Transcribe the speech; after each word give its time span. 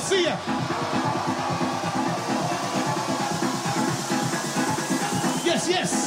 see 0.00 0.24
ya. 0.24 0.36
Yes, 5.44 5.68
yes. 5.68 6.05